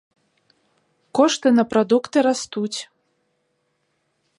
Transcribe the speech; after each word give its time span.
Кошты 1.19 1.47
на 1.59 1.63
прадукты 1.75 2.17
растуць. 2.29 2.79